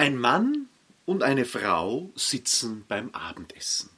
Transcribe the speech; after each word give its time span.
Ein 0.00 0.16
Mann 0.16 0.66
und 1.04 1.22
eine 1.22 1.44
Frau 1.44 2.08
sitzen 2.14 2.86
beim 2.88 3.10
Abendessen. 3.10 3.90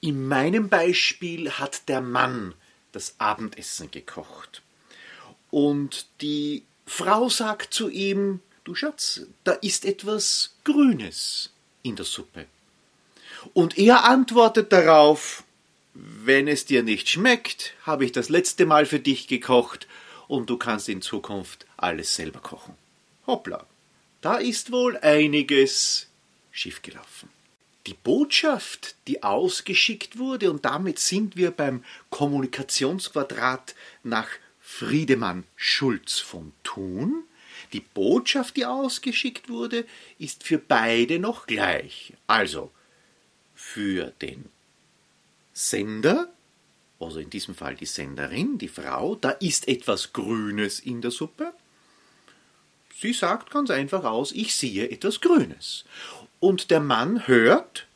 In 0.00 0.26
meinem 0.26 0.68
Beispiel 0.68 1.52
hat 1.52 1.88
der 1.88 2.00
Mann 2.00 2.52
das 2.90 3.14
Abendessen 3.18 3.92
gekocht. 3.92 4.60
Und 5.52 6.08
die 6.20 6.64
Frau 6.84 7.28
sagt 7.28 7.72
zu 7.72 7.88
ihm, 7.88 8.40
du 8.64 8.74
Schatz, 8.74 9.20
da 9.44 9.52
ist 9.52 9.84
etwas 9.84 10.56
Grünes 10.64 11.50
in 11.84 11.94
der 11.94 12.06
Suppe. 12.06 12.46
Und 13.54 13.78
er 13.78 14.06
antwortet 14.06 14.72
darauf, 14.72 15.44
wenn 15.94 16.48
es 16.48 16.64
dir 16.64 16.82
nicht 16.82 17.08
schmeckt, 17.08 17.74
habe 17.86 18.04
ich 18.04 18.10
das 18.10 18.30
letzte 18.30 18.66
Mal 18.66 18.84
für 18.84 18.98
dich 18.98 19.28
gekocht 19.28 19.86
und 20.26 20.50
du 20.50 20.56
kannst 20.56 20.88
in 20.88 21.02
Zukunft 21.02 21.66
alles 21.76 22.16
selber 22.16 22.40
kochen. 22.40 22.74
Hoppla, 23.28 23.64
da 24.20 24.36
ist 24.36 24.72
wohl 24.72 24.96
einiges 24.98 26.08
schiefgelaufen. 26.50 27.28
Die 27.86 27.94
Botschaft, 27.94 28.96
die 29.06 29.22
ausgeschickt 29.22 30.18
wurde, 30.18 30.50
und 30.50 30.64
damit 30.64 30.98
sind 30.98 31.36
wir 31.36 31.50
beim 31.50 31.82
Kommunikationsquadrat 32.10 33.74
nach 34.02 34.28
Friedemann 34.60 35.44
Schulz 35.56 36.18
von 36.18 36.52
Thun, 36.62 37.24
die 37.72 37.80
Botschaft, 37.80 38.56
die 38.56 38.66
ausgeschickt 38.66 39.48
wurde, 39.48 39.86
ist 40.18 40.44
für 40.44 40.58
beide 40.58 41.18
noch 41.18 41.46
gleich. 41.46 42.12
Also 42.26 42.70
für 43.54 44.12
den 44.22 44.46
Sender, 45.52 46.32
also 46.98 47.18
in 47.18 47.30
diesem 47.30 47.54
Fall 47.54 47.76
die 47.76 47.86
Senderin, 47.86 48.58
die 48.58 48.68
Frau, 48.68 49.14
da 49.14 49.30
ist 49.30 49.68
etwas 49.68 50.12
Grünes 50.12 50.80
in 50.80 51.00
der 51.00 51.10
Suppe. 51.10 51.52
Sie 52.98 53.12
sagt 53.12 53.50
ganz 53.50 53.70
einfach 53.70 54.04
aus, 54.04 54.32
ich 54.32 54.54
sehe 54.54 54.90
etwas 54.90 55.20
Grünes. 55.20 55.84
Und 56.38 56.70
der 56.70 56.80
Mann 56.80 57.26
hört, 57.26 57.86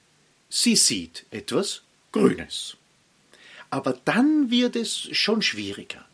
sie 0.49 0.77
sieht 0.77 1.27
etwas 1.31 1.83
Grünes. 2.13 2.77
Aber 3.71 3.99
dann 4.05 4.51
wird 4.51 4.77
es 4.77 5.09
schon 5.13 5.43
schwieriger. 5.43 6.05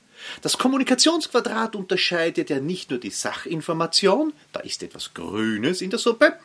Das 0.42 0.58
Kommunikationsquadrat 0.58 1.77
unterscheidet 1.77 2.50
ja 2.50 2.60
nicht 2.60 2.90
nur 2.90 2.98
die 2.98 3.10
Sachinformation, 3.10 4.32
da 4.52 4.60
ist 4.60 4.83
etwas 4.83 5.14
Grünes 5.14 5.80
in 5.80 5.90
der 5.90 5.98
Suppe, 5.98 6.38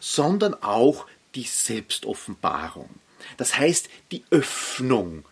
sondern 0.00 0.54
auch 0.62 1.06
die 1.34 1.44
Selbstoffenbarung. 1.44 2.90
Das 3.36 3.56
heißt 3.56 3.88
die 4.10 4.24
Öffnung, 4.30 5.24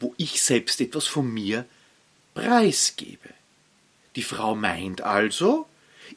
wo 0.00 0.14
ich 0.16 0.42
selbst 0.42 0.80
etwas 0.80 1.06
von 1.06 1.32
mir 1.32 1.64
preisgebe. 2.34 3.30
Die 4.16 4.22
Frau 4.22 4.54
meint 4.54 5.00
also, 5.00 5.66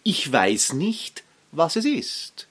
ich 0.04 0.32
weiß 0.32 0.74
nicht, 0.74 1.24
was 1.52 1.76
es 1.76 1.86
ist. 1.86 2.48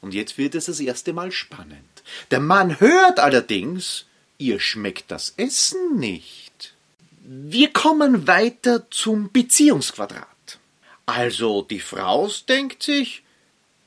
Und 0.00 0.14
jetzt 0.14 0.36
wird 0.36 0.54
es 0.54 0.66
das 0.66 0.80
erste 0.80 1.12
Mal 1.12 1.32
spannend. 1.32 2.02
Der 2.30 2.40
Mann 2.40 2.78
hört 2.80 3.18
allerdings, 3.18 4.04
ihr 4.38 4.60
schmeckt 4.60 5.10
das 5.10 5.34
Essen 5.36 5.98
nicht. 5.98 6.74
Wir 7.22 7.72
kommen 7.72 8.26
weiter 8.26 8.90
zum 8.90 9.32
Beziehungsquadrat. 9.32 10.58
Also 11.06 11.62
die 11.62 11.80
Frau 11.80 12.30
denkt 12.48 12.82
sich, 12.82 13.22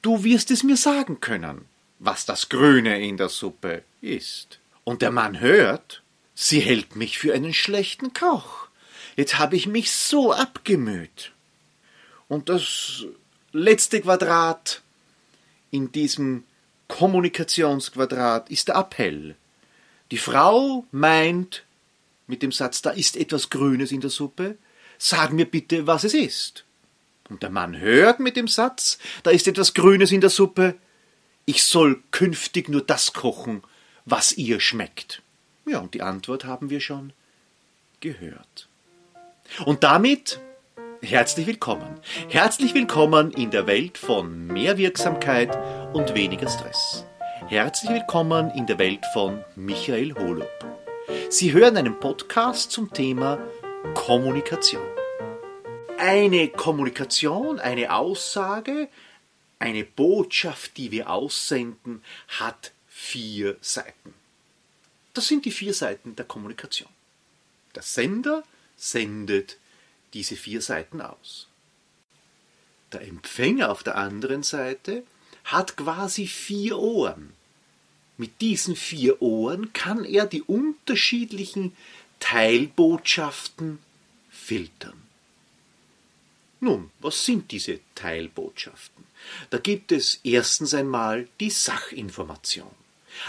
du 0.01 0.23
wirst 0.23 0.49
es 0.51 0.63
mir 0.63 0.77
sagen 0.77 1.19
können, 1.19 1.65
was 1.99 2.25
das 2.25 2.49
Grüne 2.49 2.99
in 2.99 3.17
der 3.17 3.29
Suppe 3.29 3.83
ist. 4.01 4.59
Und 4.83 5.01
der 5.01 5.11
Mann 5.11 5.39
hört, 5.39 6.01
sie 6.33 6.59
hält 6.59 6.95
mich 6.95 7.19
für 7.19 7.33
einen 7.33 7.53
schlechten 7.53 8.13
Koch. 8.13 8.66
Jetzt 9.17 9.39
habe 9.39 9.57
ich 9.57 9.67
mich 9.67 9.91
so 9.91 10.31
abgemüht. 10.31 11.33
Und 12.29 12.47
das 12.49 13.03
letzte 13.51 13.99
Quadrat 13.99 14.81
in 15.71 15.91
diesem 15.91 16.43
Kommunikationsquadrat 16.87 18.49
ist 18.49 18.69
der 18.69 18.75
Appell. 18.75 19.35
Die 20.11 20.17
Frau 20.17 20.85
meint, 20.91 21.63
mit 22.27 22.41
dem 22.43 22.51
Satz, 22.51 22.81
da 22.81 22.91
ist 22.91 23.17
etwas 23.17 23.49
Grünes 23.49 23.91
in 23.91 24.01
der 24.01 24.09
Suppe, 24.09 24.57
sag 24.97 25.33
mir 25.33 25.45
bitte, 25.45 25.87
was 25.87 26.03
es 26.03 26.13
ist. 26.13 26.63
Und 27.29 27.43
der 27.43 27.49
Mann 27.49 27.77
hört 27.77 28.19
mit 28.19 28.37
dem 28.37 28.47
Satz, 28.47 28.99
da 29.23 29.31
ist 29.31 29.47
etwas 29.47 29.73
Grünes 29.73 30.11
in 30.11 30.21
der 30.21 30.29
Suppe, 30.29 30.75
ich 31.45 31.63
soll 31.63 32.03
künftig 32.11 32.69
nur 32.69 32.81
das 32.81 33.13
kochen, 33.13 33.63
was 34.05 34.33
ihr 34.33 34.59
schmeckt. 34.59 35.21
Ja, 35.65 35.79
und 35.79 35.93
die 35.93 36.01
Antwort 36.01 36.45
haben 36.45 36.69
wir 36.69 36.81
schon 36.81 37.13
gehört. 37.99 38.67
Und 39.65 39.83
damit 39.83 40.39
herzlich 41.01 41.47
willkommen. 41.47 41.99
Herzlich 42.29 42.73
willkommen 42.73 43.31
in 43.31 43.49
der 43.49 43.65
Welt 43.65 43.97
von 43.97 44.47
mehr 44.47 44.77
Wirksamkeit 44.77 45.57
und 45.93 46.13
weniger 46.15 46.49
Stress. 46.49 47.05
Herzlich 47.47 47.91
willkommen 47.91 48.51
in 48.51 48.67
der 48.67 48.77
Welt 48.77 49.03
von 49.13 49.43
Michael 49.55 50.13
Holub. 50.15 50.49
Sie 51.29 51.53
hören 51.53 51.77
einen 51.77 51.99
Podcast 51.99 52.71
zum 52.71 52.93
Thema 52.93 53.39
Kommunikation. 53.93 54.85
Eine 55.97 56.49
Kommunikation, 56.49 57.59
eine 57.59 57.93
Aussage, 57.93 58.89
eine 59.59 59.83
Botschaft, 59.83 60.77
die 60.77 60.91
wir 60.91 61.09
aussenden, 61.09 62.03
hat 62.27 62.71
vier 62.87 63.57
Seiten. 63.61 64.13
Das 65.13 65.27
sind 65.27 65.45
die 65.45 65.51
vier 65.51 65.73
Seiten 65.73 66.15
der 66.15 66.25
Kommunikation. 66.25 66.89
Der 67.73 67.81
Sender 67.81 68.43
sendet 68.77 69.57
diese 70.13 70.35
vier 70.35 70.61
Seiten 70.61 71.01
aus. 71.01 71.47
Der 72.93 73.01
Empfänger 73.01 73.69
auf 73.69 73.83
der 73.83 73.97
anderen 73.97 74.43
Seite 74.43 75.03
hat 75.43 75.75
quasi 75.75 76.27
vier 76.27 76.77
Ohren. 76.77 77.33
Mit 78.17 78.41
diesen 78.41 78.75
vier 78.75 79.21
Ohren 79.21 79.73
kann 79.73 80.05
er 80.05 80.25
die 80.25 80.41
unterschiedlichen 80.41 81.75
Teilbotschaften 82.19 83.79
filtern. 84.29 85.01
Nun, 86.59 86.89
was 86.99 87.25
sind 87.25 87.51
diese 87.51 87.79
Teilbotschaften? 87.93 89.03
Da 89.49 89.59
gibt 89.59 89.91
es 89.91 90.19
erstens 90.23 90.73
einmal 90.73 91.27
die 91.39 91.51
Sachinformation, 91.51 92.71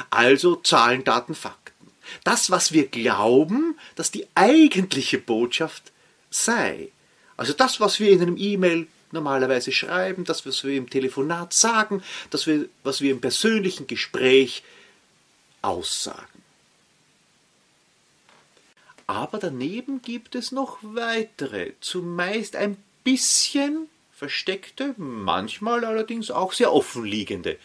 also 0.09 0.57
Zahlen, 0.57 1.05
Daten, 1.05 1.35
Fakten. 1.35 1.78
Das, 2.25 2.51
was 2.51 2.73
wir 2.73 2.87
glauben, 2.89 3.79
dass 3.95 4.11
die 4.11 4.27
eigentliche 4.35 5.19
Botschaft 5.19 5.93
sei. 6.31 6.89
Also 7.37 7.53
das, 7.53 7.81
was 7.81 8.01
wir 8.01 8.11
in 8.11 8.21
einem 8.21 8.37
E-Mail 8.37 8.87
normalerweise 9.13 9.73
schreiben, 9.73 10.25
das, 10.25 10.45
was 10.45 10.65
wir 10.65 10.77
im 10.77 10.91
Telefonat 10.91 11.53
sagen, 11.53 12.03
das, 12.31 12.49
was 12.83 13.01
wir 13.01 13.11
im 13.11 13.21
persönlichen 13.21 13.87
Gespräch 13.87 14.63
Aussagen. 15.63 16.43
Aber 19.07 19.39
daneben 19.39 20.03
gibt 20.03 20.35
es 20.35 20.53
noch 20.53 20.79
weitere, 20.83 21.73
zumeist 21.81 22.57
ein 22.57 22.77
bisschen 23.05 23.89
versteckte, 24.13 24.95
manchmal 24.99 25.85
allerdings 25.85 26.31
auch 26.31 26.53
sehr 26.53 26.73
offenliegende 26.73 27.57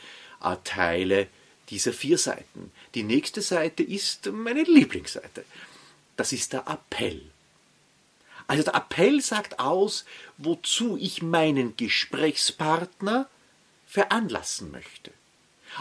Teile 0.63 1.27
dieser 1.69 1.93
vier 1.93 2.17
Seiten. 2.17 2.71
Die 2.95 3.03
nächste 3.03 3.41
Seite 3.41 3.83
ist 3.83 4.27
meine 4.27 4.63
Lieblingsseite. 4.63 5.45
Das 6.15 6.31
ist 6.31 6.53
der 6.53 6.67
Appell. 6.67 7.21
Also 8.47 8.63
der 8.63 8.75
Appell 8.75 9.21
sagt 9.21 9.59
aus, 9.59 10.05
wozu 10.37 10.97
ich 10.97 11.21
meinen 11.21 11.77
Gesprächspartner 11.77 13.29
veranlassen 13.87 14.71
möchte. 14.71 15.11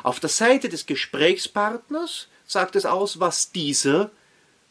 Auf 0.03 0.21
der 0.21 0.31
Seite 0.31 0.69
des 0.69 0.87
Gesprächspartners 0.87 2.29
sagt 2.47 2.77
es 2.77 2.87
aus, 2.87 3.21
was 3.21 3.53
dieser 3.53 4.11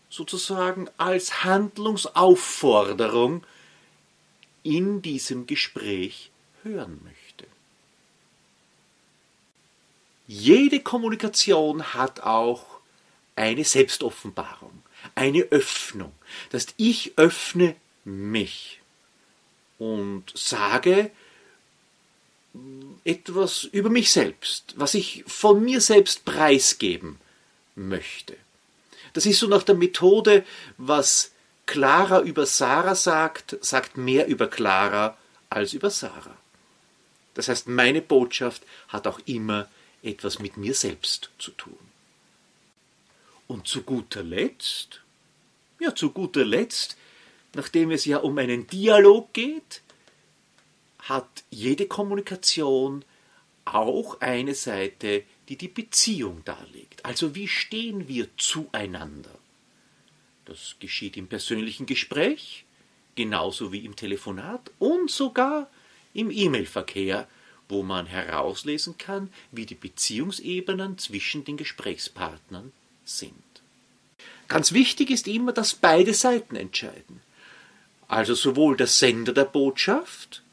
sozusagen 0.09 0.89
als 0.97 1.43
Handlungsaufforderung 1.43 3.45
in 4.63 5.01
diesem 5.01 5.47
Gespräch 5.47 6.31
hören 6.63 6.99
möchte. 7.03 7.20
Jede 10.27 10.79
Kommunikation 10.79 11.93
hat 11.93 12.21
auch 12.21 12.65
eine 13.35 13.63
Selbstoffenbarung, 13.63 14.83
eine 15.15 15.41
Öffnung. 15.43 16.13
Das 16.49 16.63
heißt, 16.63 16.73
ich 16.77 17.13
öffne 17.17 17.75
mich 18.03 18.79
und 19.77 20.31
sage, 20.35 21.11
etwas 23.03 23.63
über 23.63 23.89
mich 23.89 24.11
selbst, 24.11 24.73
was 24.77 24.93
ich 24.93 25.23
von 25.27 25.63
mir 25.63 25.81
selbst 25.81 26.25
preisgeben 26.25 27.19
möchte. 27.75 28.35
Das 29.13 29.25
ist 29.25 29.39
so 29.39 29.47
nach 29.47 29.63
der 29.63 29.75
Methode, 29.75 30.45
was 30.77 31.31
Clara 31.65 32.21
über 32.21 32.45
Sarah 32.45 32.95
sagt, 32.95 33.57
sagt 33.61 33.97
mehr 33.97 34.27
über 34.27 34.47
Clara 34.47 35.17
als 35.49 35.73
über 35.73 35.89
Sarah. 35.89 36.37
Das 37.33 37.47
heißt, 37.47 37.67
meine 37.67 38.01
Botschaft 38.01 38.63
hat 38.89 39.07
auch 39.07 39.19
immer 39.25 39.69
etwas 40.03 40.39
mit 40.39 40.57
mir 40.57 40.73
selbst 40.73 41.29
zu 41.37 41.51
tun. 41.51 41.77
Und 43.47 43.67
zu 43.67 43.83
guter 43.83 44.23
Letzt, 44.23 45.01
ja, 45.79 45.93
zu 45.93 46.11
guter 46.11 46.45
Letzt, 46.45 46.97
nachdem 47.53 47.91
es 47.91 48.05
ja 48.05 48.17
um 48.17 48.37
einen 48.37 48.67
Dialog 48.67 49.33
geht, 49.33 49.81
hat 50.99 51.43
jede 51.49 51.87
Kommunikation 51.87 53.03
auch 53.65 54.21
eine 54.21 54.55
Seite, 54.55 55.23
die 55.49 55.57
die 55.57 55.67
Beziehung 55.67 56.43
darlegt. 56.45 57.03
Also 57.05 57.35
wie 57.35 57.47
stehen 57.47 58.07
wir 58.07 58.27
zueinander? 58.37 59.37
Das 60.45 60.75
geschieht 60.79 61.17
im 61.17 61.27
persönlichen 61.27 61.85
Gespräch, 61.85 62.65
genauso 63.15 63.71
wie 63.71 63.85
im 63.85 63.95
Telefonat 63.95 64.71
und 64.79 65.11
sogar 65.11 65.69
im 66.13 66.31
E-Mail-Verkehr, 66.31 67.27
wo 67.71 67.83
man 67.83 68.05
herauslesen 68.05 68.97
kann, 68.97 69.31
wie 69.51 69.65
die 69.65 69.75
Beziehungsebenen 69.75 70.97
zwischen 70.97 71.43
den 71.43 71.57
Gesprächspartnern 71.57 72.71
sind. 73.05 73.33
Ganz 74.47 74.73
wichtig 74.73 75.09
ist 75.09 75.27
immer, 75.27 75.53
dass 75.53 75.73
beide 75.73 76.13
Seiten 76.13 76.55
entscheiden. 76.55 77.21
Also 78.07 78.35
sowohl 78.35 78.75
der 78.75 78.87
Sender 78.87 79.33
der 79.33 79.45
Botschaft 79.45 80.43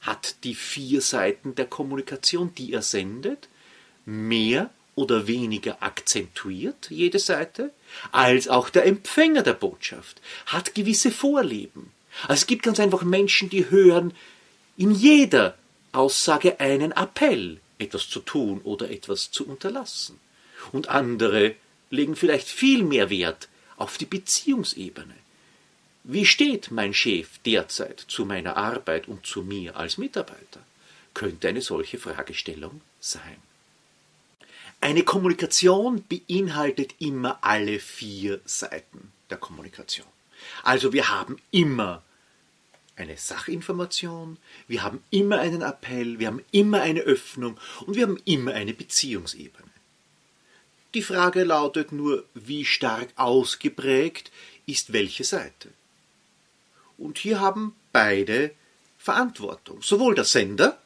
hat 0.00 0.36
die 0.44 0.54
vier 0.54 1.00
Seiten 1.00 1.56
der 1.56 1.66
Kommunikation, 1.66 2.54
die 2.54 2.72
er 2.72 2.82
sendet, 2.82 3.48
mehr 4.06 4.70
oder 4.94 5.26
weniger 5.26 5.82
akzentuiert, 5.82 6.88
jede 6.90 7.18
Seite, 7.18 7.72
als 8.12 8.48
auch 8.48 8.70
der 8.70 8.86
Empfänger 8.86 9.42
der 9.42 9.54
Botschaft 9.54 10.20
hat 10.46 10.74
gewisse 10.74 11.10
Vorlieben. 11.10 11.90
Also 12.22 12.34
es 12.34 12.46
gibt 12.46 12.62
ganz 12.62 12.80
einfach 12.80 13.02
Menschen, 13.02 13.50
die 13.50 13.70
hören 13.70 14.12
in 14.76 14.92
jeder 14.92 15.56
Aussage 15.98 16.60
einen 16.60 16.92
Appell, 16.92 17.60
etwas 17.78 18.08
zu 18.08 18.20
tun 18.20 18.60
oder 18.62 18.90
etwas 18.90 19.30
zu 19.32 19.46
unterlassen. 19.46 20.20
Und 20.72 20.88
andere 20.88 21.56
legen 21.90 22.16
vielleicht 22.16 22.48
viel 22.48 22.84
mehr 22.84 23.10
Wert 23.10 23.48
auf 23.76 23.98
die 23.98 24.06
Beziehungsebene. 24.06 25.14
Wie 26.04 26.24
steht 26.24 26.70
mein 26.70 26.94
Chef 26.94 27.38
derzeit 27.44 27.98
zu 27.98 28.24
meiner 28.24 28.56
Arbeit 28.56 29.08
und 29.08 29.26
zu 29.26 29.42
mir 29.42 29.76
als 29.76 29.98
Mitarbeiter? 29.98 30.60
Könnte 31.14 31.48
eine 31.48 31.62
solche 31.62 31.98
Fragestellung 31.98 32.80
sein. 33.00 33.36
Eine 34.80 35.02
Kommunikation 35.02 36.04
beinhaltet 36.08 36.94
immer 37.00 37.38
alle 37.42 37.80
vier 37.80 38.40
Seiten 38.44 39.12
der 39.30 39.38
Kommunikation. 39.38 40.06
Also 40.62 40.92
wir 40.92 41.08
haben 41.08 41.38
immer 41.50 42.04
eine 42.98 43.16
Sachinformation, 43.16 44.38
wir 44.66 44.82
haben 44.82 45.02
immer 45.10 45.38
einen 45.38 45.62
Appell, 45.62 46.18
wir 46.18 46.26
haben 46.26 46.44
immer 46.50 46.80
eine 46.80 47.00
Öffnung 47.00 47.58
und 47.86 47.96
wir 47.96 48.02
haben 48.02 48.20
immer 48.24 48.52
eine 48.52 48.74
Beziehungsebene. 48.74 49.68
Die 50.94 51.02
Frage 51.02 51.44
lautet 51.44 51.92
nur, 51.92 52.24
wie 52.34 52.64
stark 52.64 53.08
ausgeprägt 53.16 54.32
ist 54.66 54.92
welche 54.92 55.24
Seite. 55.24 55.68
Und 56.96 57.18
hier 57.18 57.40
haben 57.40 57.74
beide 57.92 58.52
Verantwortung. 58.98 59.82
Sowohl 59.82 60.14
der 60.14 60.24
Sender, 60.24 60.80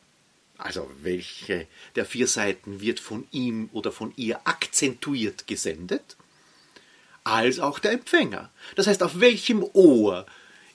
also 0.59 0.91
welche 1.03 1.67
der 1.97 2.05
vier 2.05 2.27
Seiten 2.27 2.81
wird 2.81 3.01
von 3.01 3.27
ihm 3.31 3.71
oder 3.73 3.91
von 3.91 4.13
ihr 4.17 4.41
akzentuiert 4.47 5.47
gesendet, 5.47 6.17
als 7.25 7.61
auch 7.61 7.79
der 7.79 7.93
Empfänger. 7.93 8.51
Das 8.77 8.87
heißt, 8.87 9.03
auf 9.03 9.21
welchem 9.21 9.63
Ohr 9.73 10.27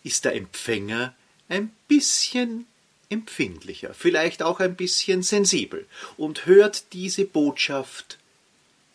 ist 0.03 0.25
der 0.25 0.35
Empfänger 0.35 1.13
ein 1.49 1.71
bisschen 1.87 2.65
empfindlicher, 3.09 3.93
vielleicht 3.93 4.43
auch 4.43 4.59
ein 4.59 4.75
bisschen 4.75 5.23
sensibel 5.23 5.87
und 6.17 6.45
hört 6.45 6.91
diese 6.93 7.25
Botschaft 7.25 8.17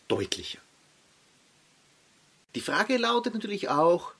deutlicher. 0.07 0.59
Die 2.55 2.61
Frage 2.61 2.97
lautet 2.97 3.33
natürlich 3.33 3.69
auch, 3.69 4.13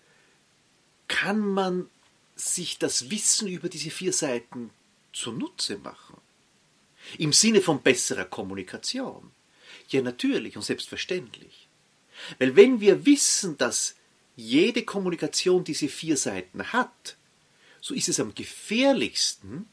kann 1.07 1.39
man 1.39 1.89
sich 2.35 2.79
das 2.79 3.11
Wissen 3.11 3.47
über 3.47 3.69
diese 3.69 3.91
vier 3.91 4.11
Seiten 4.11 4.71
zunutze 5.13 5.77
machen? 5.77 6.17
Im 7.19 7.33
Sinne 7.33 7.61
von 7.61 7.81
besserer 7.81 8.25
Kommunikation? 8.25 9.31
Ja, 9.89 10.01
natürlich 10.01 10.55
und 10.55 10.63
selbstverständlich. 10.63 11.67
Weil 12.39 12.55
wenn 12.55 12.79
wir 12.79 13.05
wissen, 13.05 13.57
dass 13.57 13.95
jede 14.35 14.83
Kommunikation 14.83 15.63
diese 15.63 15.87
vier 15.87 16.17
Seiten 16.17 16.73
hat, 16.73 17.17
so 17.83 17.93
ist 17.93 18.07
es 18.07 18.21
am 18.21 18.33
gefährlichsten, 18.33 19.67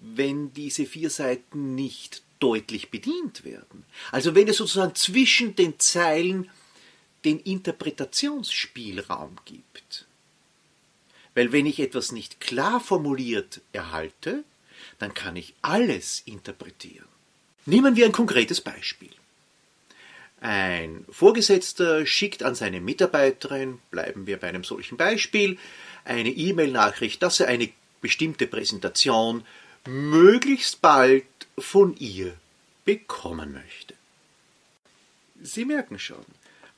wenn 0.00 0.52
diese 0.52 0.86
vier 0.86 1.08
Seiten 1.08 1.76
nicht 1.76 2.22
deutlich 2.40 2.90
bedient 2.90 3.44
werden. 3.44 3.84
Also 4.10 4.34
wenn 4.34 4.48
es 4.48 4.56
sozusagen 4.56 4.96
zwischen 4.96 5.54
den 5.54 5.78
Zeilen 5.78 6.50
den 7.24 7.38
Interpretationsspielraum 7.38 9.36
gibt. 9.44 10.06
Weil 11.34 11.52
wenn 11.52 11.66
ich 11.66 11.78
etwas 11.78 12.10
nicht 12.10 12.40
klar 12.40 12.80
formuliert 12.80 13.60
erhalte, 13.72 14.42
dann 14.98 15.14
kann 15.14 15.36
ich 15.36 15.54
alles 15.62 16.24
interpretieren. 16.24 17.06
Nehmen 17.66 17.94
wir 17.94 18.06
ein 18.06 18.12
konkretes 18.12 18.60
Beispiel. 18.60 19.12
Ein 20.40 21.04
Vorgesetzter 21.08 22.04
schickt 22.04 22.42
an 22.42 22.56
seine 22.56 22.80
Mitarbeiterin, 22.80 23.78
bleiben 23.92 24.26
wir 24.26 24.38
bei 24.38 24.48
einem 24.48 24.64
solchen 24.64 24.96
Beispiel, 24.96 25.56
eine 26.06 26.30
E-Mail-Nachricht, 26.30 27.22
dass 27.22 27.40
er 27.40 27.48
eine 27.48 27.68
bestimmte 28.00 28.46
Präsentation 28.46 29.44
möglichst 29.86 30.80
bald 30.80 31.24
von 31.58 31.96
ihr 31.96 32.34
bekommen 32.84 33.52
möchte. 33.52 33.94
Sie 35.42 35.64
merken 35.64 35.98
schon, 35.98 36.24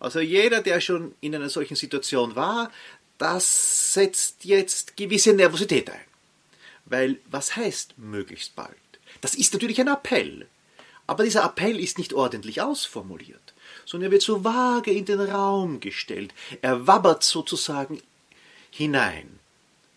also 0.00 0.20
jeder, 0.20 0.62
der 0.62 0.80
schon 0.80 1.14
in 1.20 1.34
einer 1.34 1.48
solchen 1.48 1.76
Situation 1.76 2.34
war, 2.36 2.70
das 3.18 3.94
setzt 3.94 4.44
jetzt 4.44 4.96
gewisse 4.96 5.32
Nervosität 5.32 5.90
ein. 5.90 6.00
Weil 6.86 7.18
was 7.30 7.56
heißt 7.56 7.98
möglichst 7.98 8.56
bald? 8.56 8.76
Das 9.20 9.34
ist 9.34 9.52
natürlich 9.52 9.80
ein 9.80 9.88
Appell. 9.88 10.46
Aber 11.06 11.24
dieser 11.24 11.44
Appell 11.44 11.80
ist 11.80 11.98
nicht 11.98 12.12
ordentlich 12.12 12.60
ausformuliert, 12.60 13.54
sondern 13.84 14.08
er 14.08 14.12
wird 14.12 14.22
so 14.22 14.44
vage 14.44 14.92
in 14.92 15.04
den 15.06 15.20
Raum 15.20 15.80
gestellt. 15.80 16.32
Er 16.60 16.86
wabbert 16.86 17.24
sozusagen 17.24 18.00
hinein 18.70 19.38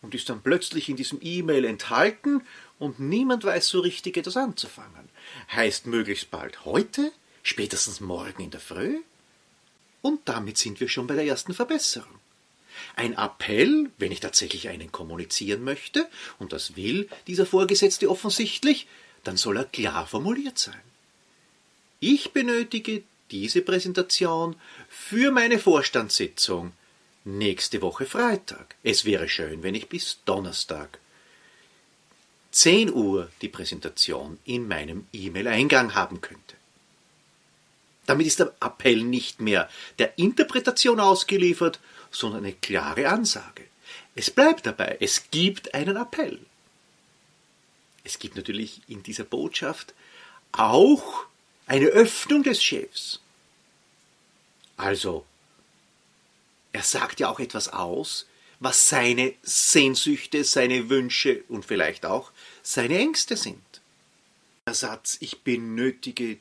und 0.02 0.16
ist 0.16 0.30
dann 0.30 0.42
plötzlich 0.42 0.90
in 0.90 0.96
diesem 0.96 1.20
E-Mail 1.22 1.66
enthalten 1.66 2.42
und 2.80 3.00
niemand 3.00 3.44
weiß 3.44 3.68
so 3.68 3.80
richtig 3.80 4.18
etwas 4.18 4.38
anzufangen. 4.38 5.10
Heißt 5.52 5.86
möglichst 5.86 6.32
bald 6.32 6.66
heute, 6.66 7.12
spätestens 7.44 8.00
morgen 8.00 8.44
in 8.44 8.52
der 8.52 8.60
Früh? 8.60 9.02
Und 10.02 10.22
damit 10.26 10.58
sind 10.58 10.80
wir 10.80 10.90
schon 10.90 11.08
bei 11.08 11.16
der 11.16 11.26
ersten 11.26 11.54
Verbesserung. 11.54 12.20
Ein 12.96 13.14
Appell, 13.14 13.92
wenn 14.00 14.12
ich 14.12 14.20
tatsächlich 14.20 14.70
einen 14.70 14.92
kommunizieren 14.92 15.64
möchte, 15.64 16.10
und 16.40 16.54
das 16.54 16.76
will 16.76 17.08
dieser 17.28 17.46
Vorgesetzte 17.46 18.10
offensichtlich, 18.10 18.88
dann 19.24 19.38
soll 19.38 19.58
er 19.58 19.66
klar 19.66 20.08
formuliert 20.08 20.58
sein. 20.58 20.82
Ich 22.00 22.32
benötige 22.32 23.04
diese 23.30 23.62
Präsentation 23.62 24.56
für 24.90 25.32
meine 25.32 25.60
Vorstandssitzung 25.60 26.74
nächste 27.24 27.82
Woche 27.82 28.06
Freitag. 28.06 28.76
Es 28.84 29.06
wäre 29.06 29.30
schön, 29.30 29.64
wenn 29.64 29.76
ich 29.76 29.90
bis 29.90 30.20
Donnerstag 30.26 31.00
10 32.52 32.94
Uhr 32.94 33.30
die 33.42 33.48
Präsentation 33.48 34.38
in 34.46 34.68
meinem 34.68 35.08
E-Mail-Eingang 35.14 35.96
haben 35.96 36.22
könnte. 36.22 36.56
Damit 38.06 38.28
ist 38.28 38.40
der 38.40 38.54
Appell 38.60 39.04
nicht 39.04 39.40
mehr 39.40 39.70
der 40.00 40.18
Interpretation 40.18 41.00
ausgeliefert, 41.00 41.80
sondern 42.10 42.44
eine 42.44 42.54
klare 42.54 43.08
Ansage. 43.08 43.64
Es 44.16 44.30
bleibt 44.30 44.66
dabei, 44.66 44.98
es 45.00 45.30
gibt 45.32 45.74
einen 45.74 45.96
Appell. 45.96 46.40
Es 48.04 48.20
gibt 48.20 48.36
natürlich 48.36 48.82
in 48.88 49.04
dieser 49.04 49.24
Botschaft 49.24 49.94
auch 50.52 51.26
eine 51.68 51.86
Öffnung 51.86 52.44
des 52.44 52.62
Chefs. 52.62 53.22
Also, 54.76 55.26
er 56.74 56.84
sagt 56.84 57.20
ja 57.20 57.30
auch 57.30 57.40
etwas 57.40 57.68
aus, 57.68 58.28
was 58.60 58.90
seine 58.90 59.34
Sehnsüchte, 59.42 60.44
seine 60.44 60.90
Wünsche 60.90 61.44
und 61.48 61.66
vielleicht 61.66 62.06
auch 62.06 62.32
seine 62.62 62.98
Ängste 62.98 63.36
sind. 63.36 63.82
Der 64.68 64.76
Satz 64.76 65.18
Ich 65.20 65.42
benötige 65.42 66.38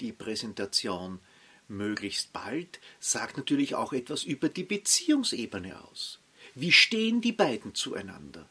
die 0.00 0.12
Präsentation 0.12 1.20
möglichst 1.68 2.32
bald 2.32 2.80
sagt 3.00 3.36
natürlich 3.36 3.74
auch 3.74 3.92
etwas 3.92 4.24
über 4.24 4.48
die 4.48 4.64
Beziehungsebene 4.64 5.80
aus. 5.90 6.18
Wie 6.54 6.72
stehen 6.72 7.20
die 7.20 7.32
beiden 7.32 7.74
zueinander? 7.74 8.46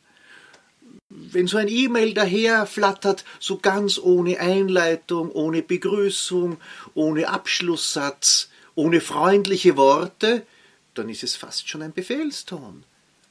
Wenn 1.10 1.48
so 1.48 1.58
ein 1.58 1.68
E-Mail 1.68 2.14
daher 2.14 2.66
flattert, 2.66 3.24
so 3.40 3.58
ganz 3.58 4.00
ohne 4.00 4.40
Einleitung, 4.40 5.32
ohne 5.32 5.62
Begrüßung, 5.62 6.58
ohne 6.96 7.30
Abschlusssatz, 7.30 8.50
ohne 8.76 9.02
freundliche 9.02 9.78
Worte, 9.78 10.46
dann 10.94 11.10
ist 11.10 11.24
es 11.24 11.36
fast 11.36 11.70
schon 11.70 11.82
ein 11.82 11.94
Befehlston. 11.94 12.84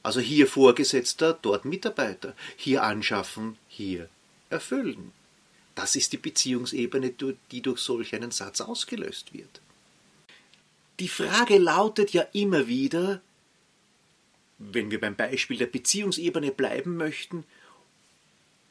Also 0.03 0.19
hier 0.19 0.47
Vorgesetzter, 0.47 1.37
dort 1.41 1.65
Mitarbeiter. 1.65 2.35
Hier 2.55 2.83
anschaffen, 2.83 3.57
hier 3.67 4.09
erfüllen. 4.49 5.11
Das 5.75 5.95
ist 5.95 6.13
die 6.13 6.17
Beziehungsebene, 6.17 7.13
die 7.51 7.61
durch 7.61 7.79
solch 7.79 8.13
einen 8.13 8.31
Satz 8.31 8.61
ausgelöst 8.61 9.33
wird. 9.33 9.61
Die 10.99 11.07
Frage 11.07 11.57
lautet 11.57 12.11
ja 12.11 12.23
immer 12.33 12.67
wieder, 12.67 13.21
wenn 14.59 14.91
wir 14.91 14.99
beim 14.99 15.15
Beispiel 15.15 15.57
der 15.57 15.67
Beziehungsebene 15.67 16.51
bleiben 16.51 16.97
möchten, 16.97 17.43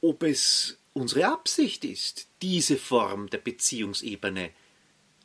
ob 0.00 0.23
es 0.23 0.78
unsere 0.92 1.26
Absicht 1.26 1.85
ist, 1.85 2.26
diese 2.42 2.76
Form 2.76 3.28
der 3.30 3.38
Beziehungsebene 3.38 4.50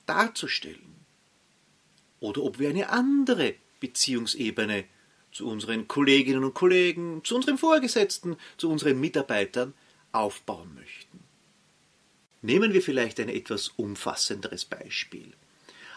darzustellen. 0.05 1.04
Oder 2.19 2.43
ob 2.43 2.59
wir 2.59 2.69
eine 2.69 2.89
andere 2.89 3.55
Beziehungsebene 3.79 4.85
zu 5.31 5.47
unseren 5.47 5.87
Kolleginnen 5.87 6.43
und 6.43 6.53
Kollegen, 6.53 7.21
zu 7.23 7.35
unseren 7.35 7.57
Vorgesetzten, 7.57 8.37
zu 8.57 8.69
unseren 8.69 8.99
Mitarbeitern 8.99 9.73
aufbauen 10.11 10.73
möchten. 10.75 11.19
Nehmen 12.41 12.73
wir 12.73 12.81
vielleicht 12.81 13.19
ein 13.19 13.29
etwas 13.29 13.69
umfassenderes 13.69 14.65
Beispiel. 14.65 15.33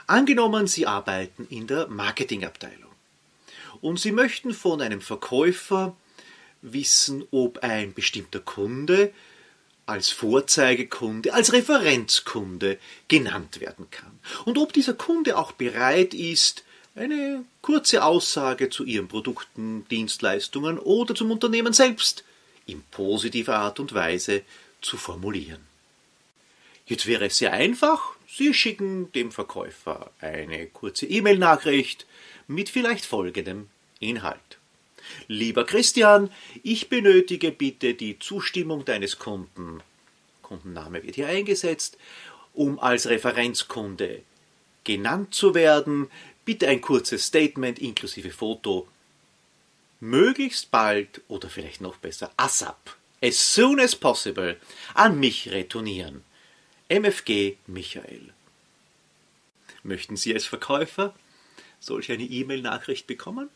Angenommen, 0.07 0.67
Sie 0.67 0.87
arbeiten 0.87 1.47
in 1.51 1.67
der 1.67 1.87
Marketingabteilung 1.89 2.91
und 3.81 4.01
Sie 4.01 4.13
möchten 4.13 4.55
von 4.55 4.81
einem 4.81 5.01
Verkäufer 5.01 5.97
wissen, 6.63 7.25
ob 7.31 7.59
ein 7.59 7.95
bestimmter 7.95 8.41
Kunde 8.41 9.13
als 9.89 10.11
Vorzeigekunde, 10.11 11.33
als 11.33 11.53
Referenzkunde 11.53 12.79
genannt 13.09 13.61
werden 13.61 13.91
kann. 13.91 14.19
Und 14.45 14.59
ob 14.59 14.73
dieser 14.73 14.93
Kunde 14.93 15.39
auch 15.39 15.53
bereit 15.53 16.13
ist, 16.13 16.65
eine 16.95 17.45
kurze 17.63 18.05
Aussage 18.05 18.69
zu 18.69 18.85
ihren 18.85 19.09
Produkten, 19.09 19.87
Dienstleistungen 19.89 20.79
oder 20.79 21.15
zum 21.15 21.31
Unternehmen 21.31 21.73
selbst 21.73 22.25
in 22.67 22.83
positiver 22.91 23.57
Art 23.57 23.81
und 23.81 23.95
Weise 23.95 24.43
zu 24.83 24.99
formulieren. 24.99 25.61
Jetzt 26.87 27.07
wäre 27.07 27.27
es 27.27 27.39
sehr 27.39 27.53
einfach, 27.53 28.13
Sie 28.31 28.53
schicken 28.53 29.11
dem 29.13 29.33
Verkäufer 29.33 30.11
eine 30.21 30.67
kurze 30.67 31.07
E-Mail-Nachricht 31.07 32.05
mit 32.47 32.69
vielleicht 32.69 33.07
folgendem 33.07 33.69
Inhalt. 34.01 34.58
Lieber 35.27 35.65
Christian, 35.65 36.31
ich 36.63 36.89
benötige 36.89 37.53
bitte 37.53 37.95
die 37.95 38.19
Zustimmung 38.19 38.85
deines 38.85 39.19
Kunden, 39.19 39.83
Kundenname 40.49 41.03
wird 41.03 41.17
hier 41.17 41.29
eingesetzt, 41.29 41.99
um 42.55 42.79
als 42.79 43.07
Referenzkunde 43.07 44.23
genannt 44.85 45.35
zu 45.35 45.55
werden. 45.55 46.11
Bitte 46.45 46.67
ein 46.69 46.81
kurzes 46.81 47.27
Statement 47.27 47.79
inklusive 47.79 48.31
Foto. 48.31 48.89
Möglichst 50.01 50.71
bald 50.71 51.21
oder 51.29 51.51
vielleicht 51.51 51.81
noch 51.81 51.97
besser 51.97 52.33
ASAP, 52.37 52.97
as 53.23 53.55
soon 53.55 53.79
as 53.79 53.95
possible, 53.95 54.59
an 54.95 55.21
mich 55.21 55.51
retournieren. 55.51 56.25
MFG 56.89 57.57
Michael. 57.67 58.33
Möchten 59.83 60.17
Sie 60.17 60.33
als 60.33 60.47
Verkäufer 60.47 61.15
solch 61.81 62.11
eine 62.11 62.25
E-Mail-Nachricht 62.25 63.07
bekommen? 63.07 63.51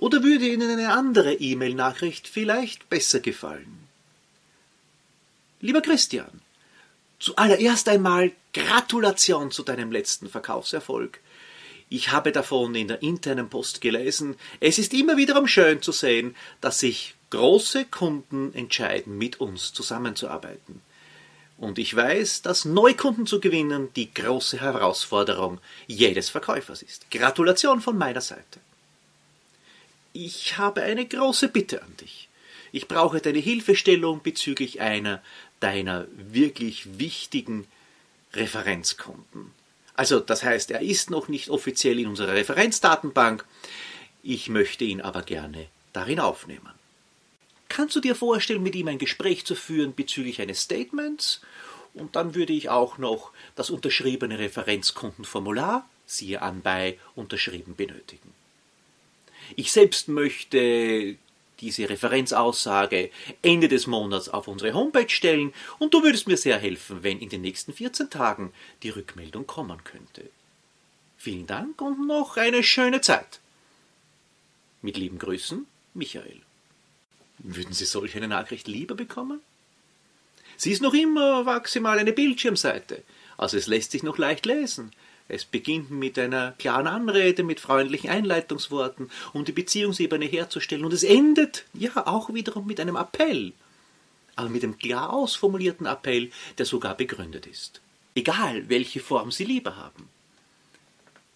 Oder 0.00 0.22
würde 0.22 0.46
Ihnen 0.46 0.70
eine 0.70 0.92
andere 0.92 1.34
E-Mail-Nachricht 1.34 2.28
vielleicht 2.28 2.88
besser 2.88 3.20
gefallen? 3.20 3.86
Lieber 5.60 5.80
Christian, 5.80 6.40
zuallererst 7.18 7.88
einmal 7.88 8.32
Gratulation 8.52 9.50
zu 9.50 9.62
deinem 9.62 9.90
letzten 9.90 10.28
Verkaufserfolg. 10.28 11.20
Ich 11.88 12.10
habe 12.10 12.32
davon 12.32 12.74
in 12.74 12.88
der 12.88 13.02
internen 13.02 13.48
Post 13.48 13.80
gelesen. 13.80 14.36
Es 14.60 14.78
ist 14.78 14.92
immer 14.92 15.16
wiederum 15.16 15.46
schön 15.46 15.82
zu 15.82 15.92
sehen, 15.92 16.34
dass 16.60 16.80
sich 16.80 17.14
große 17.30 17.86
Kunden 17.86 18.52
entscheiden, 18.54 19.16
mit 19.18 19.40
uns 19.40 19.72
zusammenzuarbeiten. 19.72 20.82
Und 21.58 21.78
ich 21.78 21.94
weiß, 21.96 22.42
dass 22.42 22.64
Neukunden 22.64 23.26
zu 23.26 23.40
gewinnen 23.40 23.88
die 23.96 24.12
große 24.12 24.60
Herausforderung 24.60 25.58
jedes 25.86 26.28
Verkäufers 26.28 26.82
ist. 26.82 27.10
Gratulation 27.10 27.80
von 27.80 27.96
meiner 27.96 28.20
Seite. 28.20 28.60
Ich 30.18 30.56
habe 30.56 30.80
eine 30.82 31.04
große 31.04 31.48
Bitte 31.48 31.82
an 31.82 31.94
dich. 31.98 32.30
Ich 32.72 32.88
brauche 32.88 33.20
deine 33.20 33.38
Hilfestellung 33.38 34.22
bezüglich 34.22 34.80
einer 34.80 35.22
deiner 35.60 36.06
wirklich 36.16 36.98
wichtigen 36.98 37.66
Referenzkunden. 38.32 39.52
Also 39.92 40.18
das 40.18 40.42
heißt, 40.42 40.70
er 40.70 40.80
ist 40.80 41.10
noch 41.10 41.28
nicht 41.28 41.50
offiziell 41.50 41.98
in 41.98 42.08
unserer 42.08 42.32
Referenzdatenbank. 42.32 43.44
Ich 44.22 44.48
möchte 44.48 44.84
ihn 44.84 45.02
aber 45.02 45.20
gerne 45.20 45.66
darin 45.92 46.20
aufnehmen. 46.20 46.72
Kannst 47.68 47.94
du 47.94 48.00
dir 48.00 48.14
vorstellen, 48.14 48.62
mit 48.62 48.74
ihm 48.74 48.88
ein 48.88 48.98
Gespräch 48.98 49.44
zu 49.44 49.54
führen 49.54 49.94
bezüglich 49.94 50.40
eines 50.40 50.62
Statements? 50.62 51.42
Und 51.92 52.16
dann 52.16 52.34
würde 52.34 52.54
ich 52.54 52.70
auch 52.70 52.96
noch 52.96 53.32
das 53.54 53.68
unterschriebene 53.68 54.38
Referenzkundenformular, 54.38 55.86
siehe 56.06 56.40
anbei, 56.40 56.98
unterschrieben 57.14 57.76
benötigen. 57.76 58.32
Ich 59.54 59.72
selbst 59.72 60.08
möchte 60.08 61.16
diese 61.60 61.88
Referenzaussage 61.88 63.10
Ende 63.42 63.68
des 63.68 63.86
Monats 63.86 64.28
auf 64.28 64.48
unsere 64.48 64.74
Homepage 64.74 65.08
stellen 65.08 65.52
und 65.78 65.94
du 65.94 66.02
würdest 66.02 66.28
mir 66.28 66.36
sehr 66.36 66.58
helfen, 66.58 67.02
wenn 67.02 67.20
in 67.20 67.28
den 67.28 67.40
nächsten 67.40 67.72
14 67.72 68.10
Tagen 68.10 68.52
die 68.82 68.90
Rückmeldung 68.90 69.46
kommen 69.46 69.82
könnte. 69.84 70.28
Vielen 71.16 71.46
Dank 71.46 71.80
und 71.80 72.06
noch 72.06 72.36
eine 72.36 72.62
schöne 72.62 73.00
Zeit. 73.00 73.40
Mit 74.82 74.96
lieben 74.96 75.18
Grüßen, 75.18 75.66
Michael. 75.94 76.40
Würden 77.38 77.72
Sie 77.72 77.84
solch 77.84 78.16
eine 78.16 78.28
Nachricht 78.28 78.68
lieber 78.68 78.94
bekommen? 78.94 79.40
Sie 80.56 80.72
ist 80.72 80.82
noch 80.82 80.94
immer 80.94 81.44
maximal 81.44 81.98
eine 81.98 82.12
Bildschirmseite, 82.12 83.02
also 83.36 83.56
es 83.56 83.66
lässt 83.66 83.90
sich 83.92 84.02
noch 84.02 84.18
leicht 84.18 84.46
lesen. 84.46 84.92
Es 85.28 85.44
beginnt 85.44 85.90
mit 85.90 86.18
einer 86.18 86.52
klaren 86.52 86.86
Anrede, 86.86 87.42
mit 87.42 87.58
freundlichen 87.58 88.10
Einleitungsworten, 88.10 89.10
um 89.32 89.44
die 89.44 89.52
Beziehungsebene 89.52 90.24
herzustellen. 90.26 90.84
Und 90.84 90.92
es 90.92 91.02
endet 91.02 91.64
ja 91.74 92.06
auch 92.06 92.32
wiederum 92.32 92.66
mit 92.66 92.78
einem 92.78 92.96
Appell. 92.96 93.52
Aber 94.36 94.48
mit 94.48 94.62
einem 94.62 94.78
klar 94.78 95.12
ausformulierten 95.12 95.86
Appell, 95.86 96.30
der 96.58 96.66
sogar 96.66 96.96
begründet 96.96 97.46
ist. 97.46 97.80
Egal, 98.14 98.68
welche 98.68 99.00
Form 99.00 99.30
Sie 99.30 99.44
lieber 99.44 99.76
haben. 99.76 100.08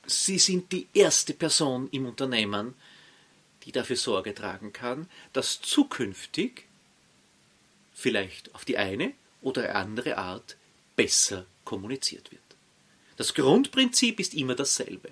Sie 0.07 0.39
sind 0.39 0.73
die 0.73 0.87
erste 0.95 1.35
Person 1.35 1.89
im 1.93 2.07
Unternehmen, 2.07 2.75
die 3.65 3.73
dafür 3.73 3.97
Sorge 3.97 4.35
tragen 4.35 4.73
kann, 4.73 5.09
dass 5.33 5.61
zukünftig 5.61 6.65
vielleicht 7.93 8.55
auf 8.55 8.65
die 8.65 8.79
eine 8.79 9.13
oder 9.43 9.75
andere 9.75 10.17
Art 10.17 10.57
besser 10.97 11.47
kommuniziert 11.65 12.31
wird. 12.33 12.41
Das 13.21 13.35
Grundprinzip 13.35 14.19
ist 14.19 14.33
immer 14.33 14.55
dasselbe. 14.55 15.11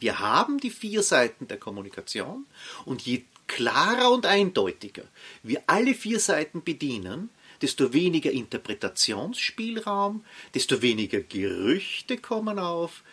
Wir 0.00 0.18
haben 0.18 0.58
die 0.58 0.70
vier 0.70 1.04
Seiten 1.04 1.46
der 1.46 1.56
Kommunikation 1.56 2.46
und 2.84 3.02
je 3.02 3.22
klarer 3.46 4.10
und 4.10 4.26
eindeutiger 4.26 5.04
wir 5.44 5.62
alle 5.68 5.94
vier 5.94 6.18
Seiten 6.18 6.64
bedienen, 6.64 7.30
desto 7.60 7.92
weniger 7.92 8.32
Interpretationsspielraum, 8.32 10.24
desto 10.52 10.82
weniger 10.82 11.20
Gerüchte 11.20 12.18
kommen 12.18 12.58
auf 12.58 13.04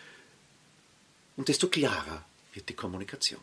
und 1.37 1.47
desto 1.47 1.67
klarer 1.67 2.25
wird 2.55 2.67
die 2.67 2.73
Kommunikation. 2.73 3.41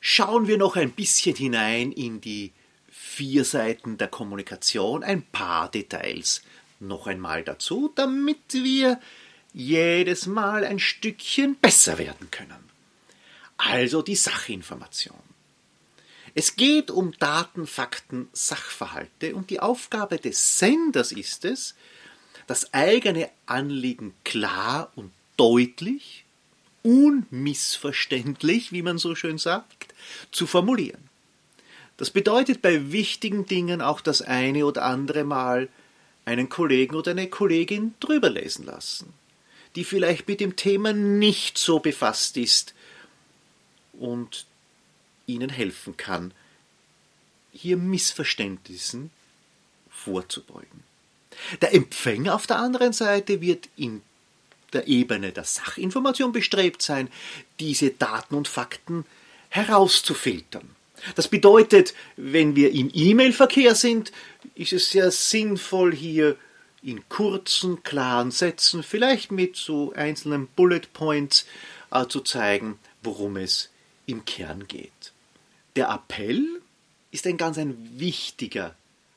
Schauen 0.00 0.48
wir 0.48 0.56
noch 0.56 0.76
ein 0.76 0.92
bisschen 0.92 1.36
hinein 1.36 1.92
in 1.92 2.22
die 2.22 2.52
vier 2.90 3.44
Seiten 3.44 3.98
der 3.98 4.08
Kommunikation, 4.08 5.02
ein 5.04 5.24
paar 5.24 5.70
Details 5.70 6.40
noch 6.80 7.06
einmal 7.06 7.44
dazu, 7.44 7.92
damit 7.94 8.54
wir 8.54 8.98
jedes 9.58 10.26
Mal 10.26 10.64
ein 10.64 10.78
Stückchen 10.78 11.56
besser 11.56 11.98
werden 11.98 12.30
können. 12.30 12.70
Also 13.56 14.02
die 14.02 14.14
Sachinformation. 14.14 15.18
Es 16.36 16.54
geht 16.54 16.92
um 16.92 17.10
Daten, 17.18 17.66
Fakten, 17.66 18.28
Sachverhalte 18.32 19.34
und 19.34 19.50
die 19.50 19.58
Aufgabe 19.58 20.18
des 20.18 20.60
Senders 20.60 21.10
ist 21.10 21.44
es, 21.44 21.74
das 22.46 22.72
eigene 22.72 23.30
Anliegen 23.46 24.14
klar 24.22 24.92
und 24.94 25.10
deutlich, 25.36 26.24
unmissverständlich, 26.84 28.70
wie 28.70 28.82
man 28.82 28.98
so 28.98 29.16
schön 29.16 29.38
sagt, 29.38 29.92
zu 30.30 30.46
formulieren. 30.46 31.02
Das 31.96 32.10
bedeutet 32.10 32.62
bei 32.62 32.92
wichtigen 32.92 33.44
Dingen 33.46 33.82
auch 33.82 34.00
das 34.00 34.22
eine 34.22 34.64
oder 34.64 34.84
andere 34.84 35.24
Mal 35.24 35.68
einen 36.24 36.48
Kollegen 36.48 36.94
oder 36.94 37.10
eine 37.10 37.28
Kollegin 37.28 37.94
drüber 37.98 38.30
lesen 38.30 38.64
lassen 38.64 39.12
die 39.74 39.84
vielleicht 39.84 40.28
mit 40.28 40.40
dem 40.40 40.56
Thema 40.56 40.92
nicht 40.92 41.58
so 41.58 41.78
befasst 41.78 42.36
ist 42.36 42.74
und 43.92 44.46
ihnen 45.26 45.50
helfen 45.50 45.96
kann, 45.96 46.32
hier 47.52 47.76
Missverständnissen 47.76 49.10
vorzubeugen. 49.90 50.84
Der 51.60 51.74
Empfänger 51.74 52.34
auf 52.34 52.46
der 52.46 52.58
anderen 52.58 52.92
Seite 52.92 53.40
wird 53.40 53.68
in 53.76 54.02
der 54.72 54.86
Ebene 54.86 55.32
der 55.32 55.44
Sachinformation 55.44 56.32
bestrebt 56.32 56.82
sein, 56.82 57.08
diese 57.60 57.90
Daten 57.90 58.34
und 58.34 58.48
Fakten 58.48 59.04
herauszufiltern. 59.48 60.68
Das 61.14 61.28
bedeutet, 61.28 61.94
wenn 62.16 62.56
wir 62.56 62.72
im 62.72 62.90
E-Mail-Verkehr 62.92 63.74
sind, 63.74 64.12
ist 64.54 64.72
es 64.72 64.90
sehr 64.90 65.10
sinnvoll, 65.10 65.94
hier 65.94 66.36
in 66.82 67.08
kurzen, 67.08 67.82
klaren 67.82 68.30
Sätzen, 68.30 68.82
vielleicht 68.82 69.32
mit 69.32 69.56
so 69.56 69.92
einzelnen 69.92 70.46
Bullet 70.46 70.92
Points 70.92 71.46
äh, 71.90 72.06
zu 72.06 72.20
zeigen, 72.20 72.78
worum 73.02 73.36
es 73.36 73.70
im 74.06 74.24
Kern 74.24 74.66
geht. 74.68 75.12
Der 75.76 75.88
Appell 75.90 76.62
ist 77.10 77.26
ein 77.26 77.36
ganz 77.36 77.58
ein 77.58 77.98
wichtiger 77.98 78.74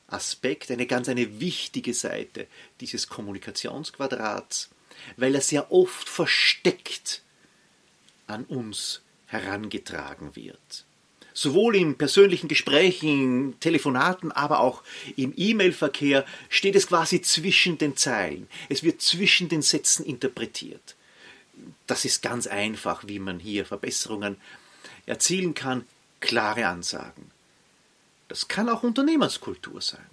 Aspekt, 0.08 0.70
eine 0.70 0.86
ganz 0.86 1.08
eine 1.08 1.40
wichtige 1.40 1.94
Seite 1.94 2.46
dieses 2.80 3.08
Kommunikationsquadrats, 3.08 4.68
weil 5.16 5.34
er 5.34 5.40
sehr 5.40 5.72
oft 5.72 6.08
versteckt 6.08 7.22
an 8.26 8.44
uns 8.44 9.00
herangetragen 9.26 10.36
wird. 10.36 10.84
Sowohl 11.34 11.76
in 11.76 11.96
persönlichen 11.96 12.48
Gesprächen, 12.48 13.08
in 13.08 13.60
Telefonaten, 13.60 14.32
aber 14.32 14.60
auch 14.60 14.82
im 15.16 15.32
E-Mail-Verkehr 15.36 16.24
steht 16.48 16.76
es 16.76 16.86
quasi 16.86 17.22
zwischen 17.22 17.78
den 17.78 17.96
Zeilen. 17.96 18.48
Es 18.68 18.82
wird 18.82 19.00
zwischen 19.00 19.48
den 19.48 19.62
Sätzen 19.62 20.04
interpretiert. 20.04 20.96
Das 21.86 22.04
ist 22.04 22.22
ganz 22.22 22.46
einfach, 22.46 23.04
wie 23.06 23.18
man 23.18 23.38
hier 23.38 23.64
Verbesserungen 23.64 24.36
erzielen 25.06 25.54
kann. 25.54 25.84
Klare 26.20 26.66
Ansagen. 26.66 27.30
Das 28.28 28.48
kann 28.48 28.68
auch 28.68 28.82
Unternehmenskultur 28.82 29.80
sein. 29.80 30.06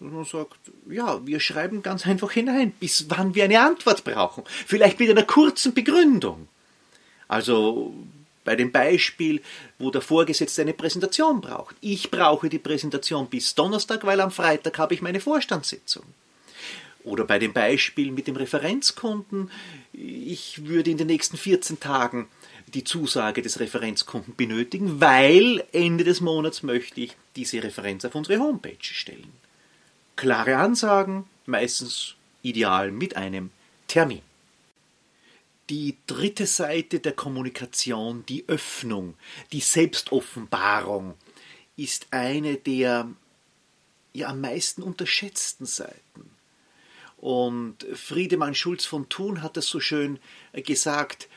man 0.00 0.24
sagt, 0.24 0.58
ja, 0.90 1.24
wir 1.26 1.40
schreiben 1.40 1.82
ganz 1.82 2.06
einfach 2.06 2.32
hinein, 2.32 2.72
bis 2.72 3.06
wann 3.08 3.34
wir 3.34 3.44
eine 3.44 3.60
Antwort 3.60 4.04
brauchen. 4.04 4.44
Vielleicht 4.66 4.98
mit 5.00 5.08
einer 5.08 5.22
kurzen 5.22 5.72
Begründung. 5.72 6.48
Also 7.28 7.94
bei 8.46 8.56
dem 8.56 8.72
Beispiel, 8.72 9.42
wo 9.78 9.90
der 9.90 10.00
Vorgesetzte 10.00 10.62
eine 10.62 10.72
Präsentation 10.72 11.42
braucht. 11.42 11.76
Ich 11.82 12.10
brauche 12.10 12.48
die 12.48 12.58
Präsentation 12.58 13.26
bis 13.26 13.54
Donnerstag, 13.54 14.06
weil 14.06 14.22
am 14.22 14.30
Freitag 14.30 14.78
habe 14.78 14.94
ich 14.94 15.02
meine 15.02 15.20
Vorstandssitzung. 15.20 16.04
Oder 17.04 17.24
bei 17.24 17.38
dem 17.38 17.52
Beispiel 17.52 18.10
mit 18.10 18.26
dem 18.26 18.36
Referenzkunden, 18.36 19.50
ich 19.92 20.66
würde 20.66 20.90
in 20.90 20.96
den 20.96 21.06
nächsten 21.08 21.36
14 21.36 21.78
Tagen 21.78 22.28
die 22.74 22.84
Zusage 22.84 23.42
des 23.42 23.60
Referenzkunden 23.60 24.34
benötigen, 24.34 25.00
weil 25.00 25.62
Ende 25.72 26.04
des 26.04 26.20
Monats 26.20 26.62
möchte 26.62 27.00
ich 27.00 27.16
diese 27.36 27.62
Referenz 27.62 28.04
auf 28.04 28.14
unsere 28.14 28.40
Homepage 28.40 28.74
stellen. 28.80 29.32
Klare 30.16 30.56
Ansagen, 30.56 31.26
meistens 31.46 32.14
ideal 32.42 32.90
mit 32.90 33.16
einem 33.16 33.50
Termin. 33.86 34.25
Die 35.68 35.96
dritte 36.06 36.46
Seite 36.46 37.00
der 37.00 37.12
Kommunikation, 37.12 38.24
die 38.26 38.44
Öffnung, 38.48 39.14
die 39.52 39.60
Selbstoffenbarung, 39.60 41.14
ist 41.76 42.06
eine 42.10 42.56
der 42.56 43.08
ja, 44.12 44.28
am 44.28 44.40
meisten 44.40 44.82
unterschätzten 44.82 45.66
Seiten. 45.66 46.30
Und 47.16 47.86
Friedemann 47.94 48.54
Schulz 48.54 48.84
von 48.84 49.08
Thun 49.08 49.42
hat 49.42 49.56
es 49.56 49.66
so 49.66 49.80
schön 49.80 50.18
gesagt, 50.52 51.28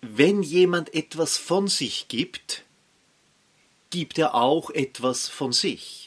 wenn 0.00 0.42
jemand 0.42 0.94
etwas 0.94 1.36
von 1.36 1.68
sich 1.68 2.08
gibt, 2.08 2.64
gibt 3.90 4.18
er 4.18 4.34
auch 4.34 4.70
etwas 4.70 5.28
von 5.28 5.52
sich. 5.52 6.03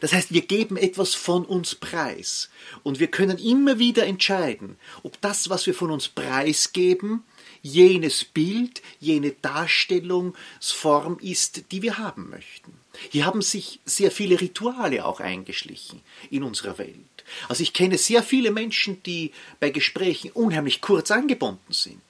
Das 0.00 0.12
heißt, 0.12 0.32
wir 0.32 0.42
geben 0.42 0.76
etwas 0.76 1.14
von 1.14 1.44
uns 1.44 1.74
preis 1.74 2.50
und 2.82 3.00
wir 3.00 3.08
können 3.08 3.38
immer 3.38 3.78
wieder 3.78 4.06
entscheiden, 4.06 4.76
ob 5.02 5.20
das, 5.20 5.50
was 5.50 5.66
wir 5.66 5.74
von 5.74 5.90
uns 5.90 6.08
preisgeben, 6.08 7.24
jenes 7.62 8.24
Bild, 8.24 8.82
jene 9.00 9.32
Darstellungsform 9.32 11.18
ist, 11.20 11.72
die 11.72 11.82
wir 11.82 11.98
haben 11.98 12.30
möchten. 12.30 12.72
Hier 13.10 13.26
haben 13.26 13.42
sich 13.42 13.80
sehr 13.84 14.10
viele 14.10 14.40
Rituale 14.40 15.04
auch 15.04 15.20
eingeschlichen 15.20 16.00
in 16.30 16.42
unserer 16.42 16.78
Welt. 16.78 17.24
Also 17.48 17.62
ich 17.62 17.72
kenne 17.72 17.98
sehr 17.98 18.22
viele 18.22 18.50
Menschen, 18.50 19.02
die 19.02 19.32
bei 19.60 19.70
Gesprächen 19.70 20.30
unheimlich 20.32 20.80
kurz 20.80 21.10
angebunden 21.10 21.72
sind 21.72 22.00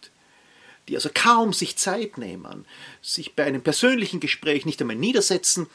die 0.88 0.96
also 0.96 1.08
kaum 1.12 1.52
sich 1.52 1.76
Zeit 1.76 2.18
nehmen, 2.18 2.66
sich 3.00 3.34
bei 3.34 3.44
einem 3.44 3.62
persönlichen 3.62 4.20
Gespräch 4.20 4.66
nicht 4.66 4.80
einmal 4.80 4.96
niedersetzen, 4.96 5.66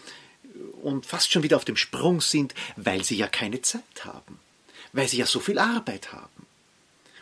und 0.81 1.05
fast 1.05 1.31
schon 1.31 1.43
wieder 1.43 1.57
auf 1.57 1.65
dem 1.65 1.77
Sprung 1.77 2.21
sind, 2.21 2.53
weil 2.75 3.03
sie 3.03 3.17
ja 3.17 3.27
keine 3.27 3.61
Zeit 3.61 4.05
haben, 4.05 4.39
weil 4.93 5.07
sie 5.07 5.17
ja 5.17 5.25
so 5.25 5.39
viel 5.39 5.59
Arbeit 5.59 6.11
haben 6.11 6.45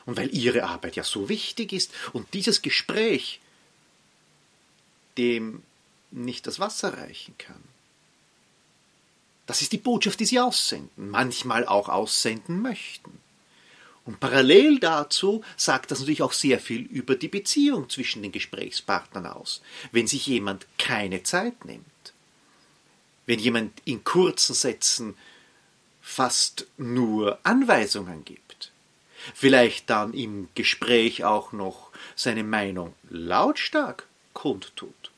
und 0.05 0.17
weil 0.17 0.33
ihre 0.33 0.63
Arbeit 0.63 0.95
ja 0.95 1.03
so 1.03 1.29
wichtig 1.29 1.73
ist 1.73 1.91
und 2.13 2.33
dieses 2.33 2.61
Gespräch 2.61 3.39
dem 5.17 5.63
nicht 6.11 6.47
das 6.47 6.59
Wasser 6.59 6.97
reichen 6.97 7.35
kann. 7.37 7.61
Das 9.45 9.61
ist 9.61 9.71
die 9.71 9.77
Botschaft, 9.77 10.19
die 10.19 10.25
sie 10.25 10.39
aussenden, 10.39 11.09
manchmal 11.09 11.65
auch 11.65 11.89
aussenden 11.89 12.61
möchten. 12.61 13.19
Und 14.05 14.19
parallel 14.21 14.79
dazu 14.79 15.43
sagt 15.57 15.91
das 15.91 15.99
natürlich 15.99 16.21
auch 16.21 16.31
sehr 16.31 16.59
viel 16.59 16.81
über 16.83 17.15
die 17.15 17.27
Beziehung 17.27 17.89
zwischen 17.89 18.21
den 18.21 18.31
Gesprächspartnern 18.31 19.25
aus, 19.25 19.61
wenn 19.91 20.07
sich 20.07 20.27
jemand 20.27 20.65
keine 20.77 21.23
Zeit 21.23 21.65
nimmt 21.65 21.85
wenn 23.27 23.39
jemand 23.39 23.79
in 23.85 24.03
kurzen 24.03 24.55
Sätzen 24.55 25.15
fast 26.01 26.65
nur 26.77 27.37
Anweisungen 27.43 28.25
gibt, 28.25 28.71
vielleicht 29.35 29.89
dann 29.89 30.13
im 30.13 30.47
Gespräch 30.55 31.23
auch 31.23 31.51
noch 31.51 31.91
seine 32.15 32.43
Meinung 32.43 32.95
lautstark 33.09 34.07
kundtut 34.33 35.11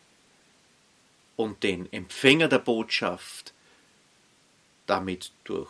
und 1.38 1.64
den 1.64 1.92
Empfänger 1.94 2.50
der 2.50 2.60
Botschaft 2.60 3.54
damit 4.88 5.32
durch 5.44 5.70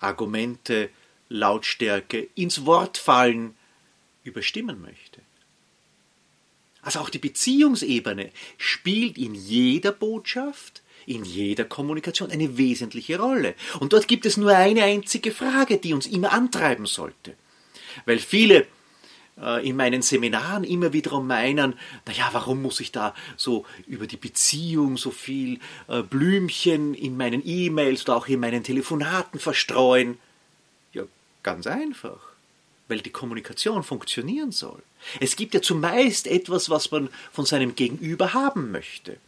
Argumente, 0.00 0.90
Lautstärke 1.28 2.28
ins 2.34 2.66
Wort 2.66 2.98
fallen 2.98 3.54
überstimmen 4.24 4.82
möchte. 4.82 5.20
Also 6.82 7.00
auch 7.00 7.10
die 7.10 7.18
Beziehungsebene 7.18 8.30
spielt 8.58 9.18
in 9.18 9.34
jeder 9.34 9.92
Botschaft 9.92 10.82
in 11.06 11.24
jeder 11.24 11.64
Kommunikation 11.64 12.30
eine 12.30 12.58
wesentliche 12.58 13.18
Rolle. 13.18 13.54
Und 13.80 13.92
dort 13.92 14.08
gibt 14.08 14.26
es 14.26 14.36
nur 14.36 14.54
eine 14.54 14.84
einzige 14.84 15.32
Frage, 15.32 15.78
die 15.78 15.94
uns 15.94 16.06
immer 16.06 16.32
antreiben 16.32 16.86
sollte. 16.86 17.34
Weil 18.04 18.18
viele 18.18 18.66
äh, 19.40 19.66
in 19.66 19.76
meinen 19.76 20.02
Seminaren 20.02 20.64
immer 20.64 20.92
wiederum 20.92 21.26
meinen, 21.26 21.74
naja, 22.06 22.28
warum 22.32 22.62
muss 22.62 22.80
ich 22.80 22.92
da 22.92 23.14
so 23.36 23.64
über 23.86 24.06
die 24.06 24.16
Beziehung 24.16 24.96
so 24.96 25.10
viel 25.10 25.60
äh, 25.88 26.02
Blümchen 26.02 26.94
in 26.94 27.16
meinen 27.16 27.42
E-Mails 27.44 28.02
oder 28.02 28.16
auch 28.16 28.28
in 28.28 28.40
meinen 28.40 28.64
Telefonaten 28.64 29.38
verstreuen? 29.40 30.18
Ja, 30.92 31.04
ganz 31.42 31.66
einfach 31.66 32.36
weil 32.88 33.00
die 33.00 33.10
Kommunikation 33.10 33.82
funktionieren 33.82 34.52
soll. 34.52 34.82
Es 35.20 35.36
gibt 35.36 35.54
ja 35.54 35.62
zumeist 35.62 36.26
etwas, 36.26 36.70
was 36.70 36.90
man 36.90 37.08
von 37.32 37.44
seinem 37.44 37.74
Gegenüber 37.74 38.32
haben 38.34 38.70
möchte. 38.70 39.18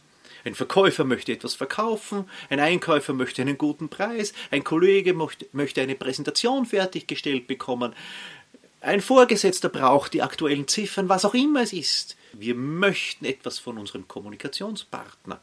Ein 0.45 0.55
Verkäufer 0.55 1.03
möchte 1.03 1.31
etwas 1.31 1.53
verkaufen, 1.53 2.29
ein 2.49 2.59
Einkäufer 2.59 3.13
möchte 3.13 3.41
einen 3.41 3.57
guten 3.57 3.89
Preis, 3.89 4.33
ein 4.51 4.63
Kollege 4.63 5.13
möchte 5.51 5.81
eine 5.81 5.95
Präsentation 5.95 6.65
fertiggestellt 6.65 7.47
bekommen, 7.47 7.93
ein 8.81 9.01
Vorgesetzter 9.01 9.67
braucht 9.67 10.13
die 10.13 10.21
aktuellen 10.21 10.67
Ziffern, 10.67 11.09
was 11.09 11.25
auch 11.25 11.33
immer 11.33 11.61
es 11.61 11.73
ist. 11.73 12.15
Wir 12.31 12.55
möchten 12.55 13.25
etwas 13.25 13.59
von 13.59 13.77
unserem 13.77 14.07
Kommunikationspartner. 14.07 15.41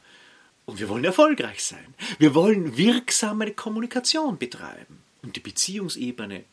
Und 0.65 0.81
wir 0.81 0.89
wollen 0.89 1.05
erfolgreich 1.05 1.63
sein. 1.63 1.95
Wir 2.19 2.35
wollen 2.35 2.77
wirksame 2.77 3.53
Kommunikation 3.53 4.39
betreiben. 4.39 5.03
Und 5.23 5.37
die 5.37 5.41
Beziehungsebene 5.41 6.45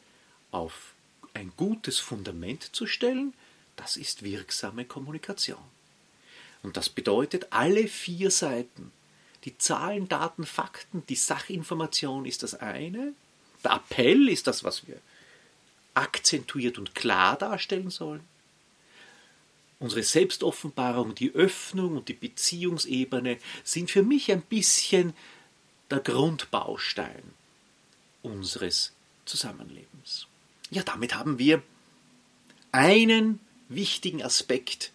auf 0.52 0.94
ein 1.34 1.54
gutes 1.56 2.00
Fundament 2.00 2.76
zu 2.76 2.86
stellen, 2.86 3.34
das 3.76 3.98
ist 3.98 4.24
wirksame 4.24 4.86
Kommunikation. 4.86 5.73
Und 6.64 6.78
das 6.78 6.90
bedeutet, 6.90 7.48
alle 7.52 7.88
vier 7.88 8.32
Seiten, 8.32 8.92
die 9.44 9.58
Zahlen, 9.58 10.08
Daten, 10.08 10.46
Fakten, 10.46 11.06
die 11.08 11.16
Sachinformation 11.16 12.26
ist 12.26 12.42
das 12.42 12.56
eine, 12.56 13.14
der 13.64 13.74
Appell 13.74 14.30
ist 14.30 14.48
das, 14.48 14.64
was 14.64 14.88
wir 14.88 14.98
akzentuiert 15.94 16.78
und 16.78 16.96
klar 16.96 17.38
darstellen 17.38 17.90
sollen. 17.90 18.24
Unsere 19.80 20.04
Selbstoffenbarung, 20.04 21.14
die 21.14 21.32
Öffnung 21.34 21.98
und 21.98 22.08
die 22.08 22.14
Beziehungsebene 22.14 23.38
sind 23.66 23.92
für 23.92 24.02
mich 24.02 24.32
ein 24.32 24.42
bisschen 24.42 25.14
der 25.92 26.00
Grundbaustein 26.00 27.22
unseres 28.22 28.94
Zusammenlebens. 29.26 30.28
Ja, 30.72 30.84
damit 30.84 31.16
haben 31.16 31.38
wir 31.38 31.62
einen 32.72 33.42
wichtigen 33.68 34.24
Aspekt 34.24 34.93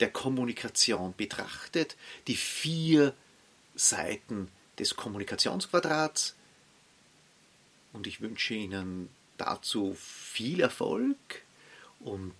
der 0.00 0.10
Kommunikation 0.10 1.14
betrachtet, 1.16 1.96
die 2.26 2.36
vier 2.36 3.14
Seiten 3.74 4.48
des 4.78 4.96
Kommunikationsquadrats. 4.96 6.34
Und 7.92 8.06
ich 8.06 8.20
wünsche 8.20 8.54
Ihnen 8.54 9.08
dazu 9.38 9.96
viel 9.98 10.60
Erfolg 10.60 11.16
und 12.00 12.34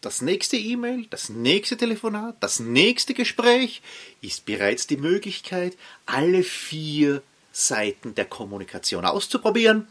das 0.00 0.20
nächste 0.20 0.56
E-Mail, 0.56 1.06
das 1.08 1.30
nächste 1.30 1.78
Telefonat, 1.78 2.36
das 2.40 2.60
nächste 2.60 3.14
Gespräch 3.14 3.80
ist 4.20 4.44
bereits 4.44 4.86
die 4.86 4.98
Möglichkeit, 4.98 5.78
alle 6.04 6.42
vier 6.42 7.22
Seiten 7.52 8.14
der 8.14 8.26
Kommunikation 8.26 9.06
auszuprobieren 9.06 9.88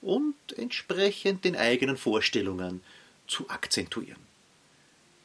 und 0.00 0.34
entsprechend 0.56 1.44
den 1.44 1.54
eigenen 1.54 1.98
Vorstellungen 1.98 2.80
zu 3.26 3.48
akzentuieren. 3.50 4.31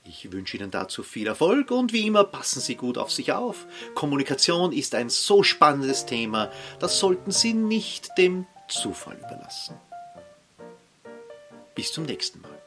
Ich 0.10 0.32
wünsche 0.32 0.56
Ihnen 0.56 0.72
dazu 0.72 1.04
viel 1.04 1.28
Erfolg 1.28 1.70
und 1.70 1.92
wie 1.92 2.08
immer 2.08 2.24
passen 2.24 2.62
Sie 2.62 2.76
gut 2.76 2.98
auf 2.98 3.12
sich 3.12 3.34
auf. 3.34 3.68
Kommunikation 3.94 4.72
ist 4.72 4.96
ein 4.96 5.10
so 5.10 5.44
spannendes 5.44 6.06
Thema, 6.06 6.50
das 6.80 6.98
sollten 6.98 7.32
Sie 7.32 7.54
nicht 7.54 8.18
dem 8.18 8.48
Zufall 8.70 9.18
überlassen. 9.18 9.76
Bis 11.76 11.92
zum 11.92 12.06
nächsten 12.06 12.40
Mal. 12.40 12.58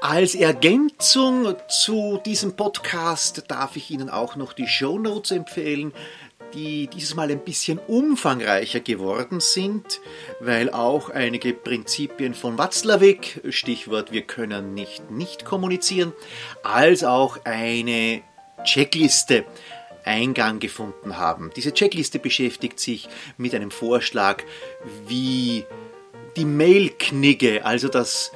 Als 0.00 0.34
Ergänzung 0.34 1.56
zu 1.68 2.20
diesem 2.24 2.54
Podcast 2.54 3.44
darf 3.48 3.76
ich 3.76 3.90
Ihnen 3.90 4.08
auch 4.08 4.36
noch 4.36 4.52
die 4.52 4.68
Show 4.68 4.98
Notes 4.98 5.32
empfehlen, 5.32 5.92
die 6.56 6.86
dieses 6.86 7.14
Mal 7.14 7.30
ein 7.30 7.40
bisschen 7.44 7.78
umfangreicher 7.78 8.80
geworden 8.80 9.40
sind, 9.40 10.00
weil 10.40 10.70
auch 10.70 11.10
einige 11.10 11.52
Prinzipien 11.52 12.34
von 12.34 12.56
Watzlawick, 12.56 13.42
Stichwort 13.50 14.10
wir 14.10 14.22
können 14.22 14.72
nicht 14.74 15.10
nicht 15.10 15.44
kommunizieren, 15.44 16.12
als 16.62 17.04
auch 17.04 17.38
eine 17.44 18.22
Checkliste 18.64 19.44
Eingang 20.04 20.58
gefunden 20.60 21.18
haben. 21.18 21.50
Diese 21.54 21.74
Checkliste 21.74 22.18
beschäftigt 22.18 22.80
sich 22.80 23.08
mit 23.36 23.54
einem 23.54 23.70
Vorschlag, 23.70 24.42
wie 25.06 25.64
die 26.36 26.44
Mail-Knigge, 26.44 27.64
also 27.64 27.88
das, 27.88 28.32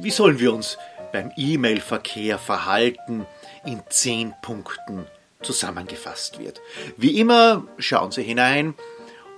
wie 0.00 0.10
sollen 0.10 0.38
wir 0.38 0.54
uns 0.54 0.78
beim 1.12 1.30
E-Mail-Verkehr 1.36 2.38
verhalten, 2.38 3.26
in 3.66 3.82
zehn 3.88 4.34
Punkten 4.40 5.06
zusammengefasst 5.44 6.38
wird. 6.38 6.60
Wie 6.96 7.20
immer 7.20 7.66
schauen 7.78 8.10
Sie 8.10 8.22
hinein 8.22 8.74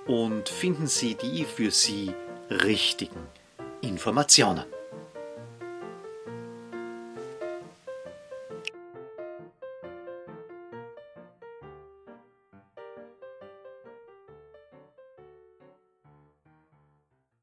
und 0.06 0.48
finden 0.48 0.86
Sie 0.86 1.14
die 1.14 1.44
für 1.44 1.70
Sie 1.70 2.12
richtigen 2.50 3.26
Informationen. 3.80 4.64